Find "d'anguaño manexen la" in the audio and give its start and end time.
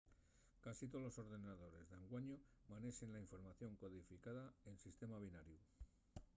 1.91-3.23